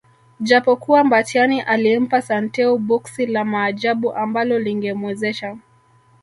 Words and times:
Japokuwa 0.39 1.03
Mbatiany 1.03 1.61
alimpa 1.61 2.21
Santeu 2.21 2.77
boksi 2.77 3.25
la 3.25 3.45
Maajabu 3.45 4.13
ambalo 4.13 4.59
lingemwezesha 4.59 5.57